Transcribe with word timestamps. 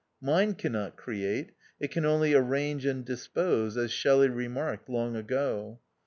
Mind 0.19 0.57
cannot 0.57 0.97
create; 0.97 1.51
it 1.79 1.91
can 1.91 2.07
only 2.07 2.33
arrange 2.33 2.87
and 2.87 3.05
dispose, 3.05 3.77
as 3.77 3.91
Shelley 3.91 4.29
remarked 4.29 4.89
long 4.89 5.15
ago. 5.15 5.79